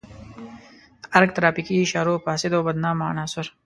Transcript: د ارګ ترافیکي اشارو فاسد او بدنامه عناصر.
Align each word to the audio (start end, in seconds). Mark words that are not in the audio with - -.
د 1.01 1.03
ارګ 1.17 1.29
ترافیکي 1.37 1.75
اشارو 1.79 2.21
فاسد 2.25 2.51
او 2.57 2.61
بدنامه 2.67 3.03
عناصر. 3.11 3.45